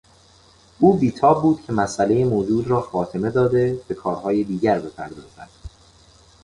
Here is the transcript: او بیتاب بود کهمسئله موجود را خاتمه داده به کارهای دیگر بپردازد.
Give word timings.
او 0.79 0.97
بیتاب 0.97 1.41
بود 1.41 1.61
کهمسئله 1.61 2.25
موجود 2.25 2.67
را 2.67 2.81
خاتمه 2.81 3.29
داده 3.29 3.81
به 3.87 3.93
کارهای 3.95 4.43
دیگر 4.43 4.79
بپردازد. 4.79 5.49